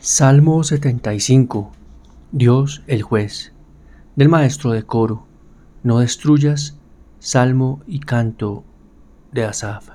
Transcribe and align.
Salmo 0.00 0.62
75 0.62 1.72
Dios 2.30 2.84
el 2.86 3.02
juez 3.02 3.52
del 4.14 4.28
maestro 4.28 4.70
de 4.70 4.84
coro 4.84 5.26
No 5.82 5.98
destruyas 5.98 6.78
salmo 7.18 7.82
y 7.84 7.98
canto 7.98 8.62
de 9.32 9.44
Asaf 9.44 9.88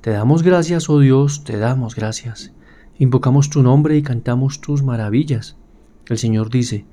Te 0.00 0.10
damos 0.10 0.42
gracias, 0.42 0.88
oh 0.88 1.00
Dios, 1.00 1.44
te 1.44 1.58
damos 1.58 1.96
gracias. 1.96 2.54
Invocamos 2.96 3.50
tu 3.50 3.62
nombre 3.62 3.94
y 3.94 4.02
cantamos 4.02 4.62
tus 4.62 4.82
maravillas. 4.82 5.58
El 6.06 6.16
Señor 6.16 6.48
dice, 6.48 6.86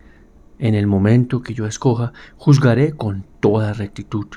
en 0.59 0.75
el 0.75 0.88
momento 0.88 1.41
que 1.41 1.54
yo 1.54 1.66
escoja, 1.66 2.12
juzgaré 2.36 2.91
con 2.91 3.25
toda 3.39 3.71
rectitud. 3.71 4.27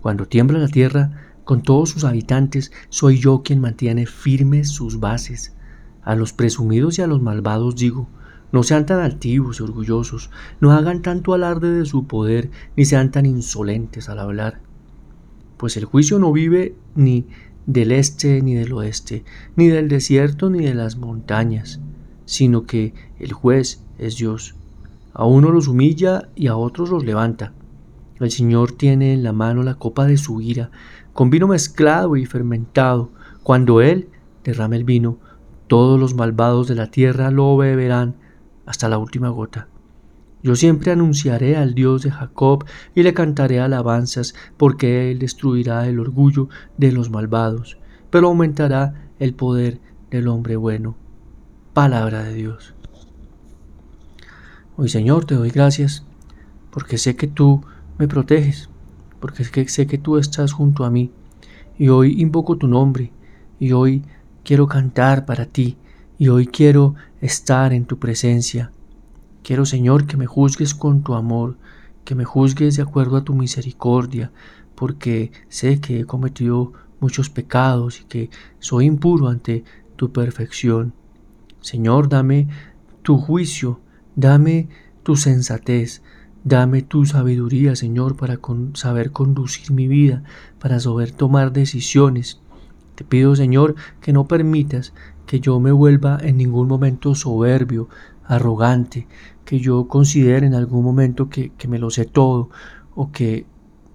Cuando 0.00 0.26
tiembla 0.26 0.58
la 0.58 0.68
tierra, 0.68 1.36
con 1.44 1.62
todos 1.62 1.90
sus 1.90 2.04
habitantes, 2.04 2.72
soy 2.88 3.18
yo 3.18 3.42
quien 3.42 3.60
mantiene 3.60 4.06
firmes 4.06 4.70
sus 4.70 5.00
bases 5.00 5.54
a 6.02 6.14
los 6.14 6.32
presumidos 6.32 6.98
y 6.98 7.02
a 7.02 7.06
los 7.06 7.22
malvados 7.22 7.76
digo, 7.76 8.08
no 8.52 8.62
sean 8.62 8.84
tan 8.84 9.00
altivos 9.00 9.60
y 9.60 9.62
orgullosos, 9.62 10.30
no 10.60 10.72
hagan 10.72 11.00
tanto 11.02 11.32
alarde 11.32 11.70
de 11.70 11.86
su 11.86 12.06
poder, 12.06 12.50
ni 12.76 12.84
sean 12.84 13.10
tan 13.10 13.24
insolentes 13.24 14.08
al 14.08 14.18
hablar. 14.18 14.60
Pues 15.56 15.76
el 15.76 15.86
juicio 15.86 16.18
no 16.18 16.32
vive 16.32 16.74
ni 16.94 17.26
del 17.66 17.92
este 17.92 18.42
ni 18.42 18.54
del 18.54 18.72
oeste, 18.72 19.24
ni 19.56 19.68
del 19.68 19.88
desierto 19.88 20.50
ni 20.50 20.64
de 20.64 20.74
las 20.74 20.96
montañas, 20.96 21.80
sino 22.26 22.66
que 22.66 22.92
el 23.18 23.32
juez 23.32 23.82
es 23.98 24.16
Dios. 24.16 24.54
A 25.14 25.24
uno 25.24 25.50
los 25.50 25.68
humilla 25.68 26.28
y 26.34 26.48
a 26.48 26.56
otros 26.56 26.90
los 26.90 27.04
levanta. 27.04 27.52
El 28.20 28.30
Señor 28.30 28.72
tiene 28.72 29.14
en 29.14 29.22
la 29.22 29.32
mano 29.32 29.62
la 29.62 29.74
copa 29.74 30.06
de 30.06 30.16
su 30.16 30.40
ira, 30.40 30.70
con 31.12 31.30
vino 31.30 31.48
mezclado 31.48 32.16
y 32.16 32.26
fermentado. 32.26 33.10
Cuando 33.42 33.80
Él 33.80 34.08
derrama 34.44 34.76
el 34.76 34.84
vino, 34.84 35.18
todos 35.72 35.98
los 35.98 36.14
malvados 36.14 36.68
de 36.68 36.74
la 36.74 36.90
tierra 36.90 37.30
lo 37.30 37.56
beberán 37.56 38.16
hasta 38.66 38.90
la 38.90 38.98
última 38.98 39.30
gota. 39.30 39.68
Yo 40.42 40.54
siempre 40.54 40.92
anunciaré 40.92 41.56
al 41.56 41.74
Dios 41.74 42.02
de 42.02 42.10
Jacob 42.10 42.66
y 42.94 43.02
le 43.02 43.14
cantaré 43.14 43.58
alabanzas, 43.58 44.34
porque 44.58 45.10
Él 45.10 45.18
destruirá 45.18 45.88
el 45.88 45.98
orgullo 45.98 46.50
de 46.76 46.92
los 46.92 47.08
malvados, 47.08 47.78
pero 48.10 48.28
aumentará 48.28 49.08
el 49.18 49.32
poder 49.32 49.80
del 50.10 50.28
hombre 50.28 50.56
bueno. 50.56 50.94
Palabra 51.72 52.22
de 52.22 52.34
Dios. 52.34 52.74
Hoy 54.76 54.90
Señor 54.90 55.24
te 55.24 55.36
doy 55.36 55.48
gracias, 55.48 56.04
porque 56.70 56.98
sé 56.98 57.16
que 57.16 57.28
tú 57.28 57.64
me 57.98 58.08
proteges, 58.08 58.68
porque 59.20 59.42
sé 59.44 59.86
que 59.86 59.96
tú 59.96 60.18
estás 60.18 60.52
junto 60.52 60.84
a 60.84 60.90
mí, 60.90 61.12
y 61.78 61.88
hoy 61.88 62.20
invoco 62.20 62.58
tu 62.58 62.68
nombre, 62.68 63.10
y 63.58 63.72
hoy 63.72 64.04
quiero 64.44 64.66
cantar 64.66 65.24
para 65.24 65.46
ti 65.46 65.76
y 66.18 66.28
hoy 66.28 66.46
quiero 66.46 66.94
estar 67.20 67.72
en 67.72 67.84
tu 67.84 67.98
presencia. 67.98 68.70
Quiero, 69.42 69.66
Señor, 69.66 70.06
que 70.06 70.16
me 70.16 70.26
juzgues 70.26 70.74
con 70.74 71.02
tu 71.02 71.14
amor, 71.14 71.56
que 72.04 72.14
me 72.14 72.24
juzgues 72.24 72.76
de 72.76 72.82
acuerdo 72.82 73.16
a 73.16 73.24
tu 73.24 73.34
misericordia, 73.34 74.30
porque 74.74 75.32
sé 75.48 75.80
que 75.80 76.00
he 76.00 76.04
cometido 76.04 76.72
muchos 77.00 77.30
pecados 77.30 78.00
y 78.00 78.04
que 78.04 78.30
soy 78.60 78.86
impuro 78.86 79.28
ante 79.28 79.64
tu 79.96 80.12
perfección. 80.12 80.94
Señor, 81.60 82.08
dame 82.08 82.48
tu 83.02 83.18
juicio, 83.18 83.80
dame 84.16 84.68
tu 85.02 85.16
sensatez, 85.16 86.02
dame 86.44 86.82
tu 86.82 87.04
sabiduría, 87.04 87.76
Señor, 87.76 88.16
para 88.16 88.38
saber 88.74 89.10
conducir 89.10 89.72
mi 89.72 89.88
vida, 89.88 90.22
para 90.60 90.78
saber 90.80 91.12
tomar 91.12 91.52
decisiones. 91.52 92.40
Te 92.94 93.04
pido, 93.04 93.34
Señor, 93.36 93.74
que 94.00 94.12
no 94.12 94.26
permitas 94.26 94.92
que 95.26 95.40
yo 95.40 95.60
me 95.60 95.72
vuelva 95.72 96.18
en 96.20 96.36
ningún 96.36 96.68
momento 96.68 97.14
soberbio, 97.14 97.88
arrogante, 98.24 99.06
que 99.44 99.60
yo 99.60 99.88
considere 99.88 100.46
en 100.46 100.54
algún 100.54 100.84
momento 100.84 101.28
que, 101.28 101.52
me 101.68 101.78
lo 101.78 101.90
sé 101.90 102.04
todo 102.04 102.50
o 102.94 103.10
que 103.10 103.46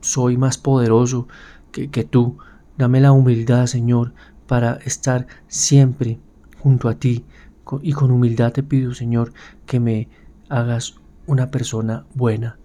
soy 0.01 0.37
más 0.37 0.57
poderoso 0.57 1.27
que, 1.71 1.89
que 1.89 2.03
tú. 2.03 2.37
Dame 2.77 3.01
la 3.01 3.11
humildad, 3.11 3.65
Señor, 3.65 4.13
para 4.47 4.73
estar 4.85 5.27
siempre 5.47 6.19
junto 6.59 6.89
a 6.89 6.95
ti. 6.95 7.25
Y 7.81 7.93
con 7.93 8.11
humildad 8.11 8.53
te 8.53 8.63
pido, 8.63 8.93
Señor, 8.93 9.33
que 9.65 9.79
me 9.79 10.09
hagas 10.49 10.95
una 11.25 11.51
persona 11.51 12.05
buena. 12.15 12.57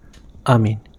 Amén. 0.45 0.92